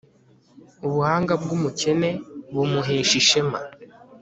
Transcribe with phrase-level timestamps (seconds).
[0.85, 2.09] ubuhanga bw'umukene
[2.53, 3.59] bumuhesha ishema